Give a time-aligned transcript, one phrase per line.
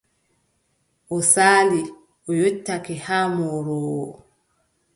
[1.15, 1.81] O saali,
[2.29, 4.07] o yottake, haa o mooroowo.